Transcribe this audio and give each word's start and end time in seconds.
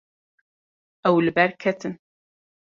Ew 1.07 1.15
li 1.23 1.31
ber 1.37 1.51
ketin. 1.61 1.93